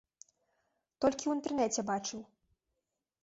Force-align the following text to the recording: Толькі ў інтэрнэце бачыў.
Толькі 1.03 1.19
ў 1.27 1.31
інтэрнэце 1.39 1.81
бачыў. 1.91 2.21